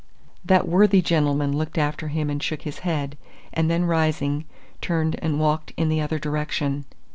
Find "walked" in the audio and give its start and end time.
5.39-5.73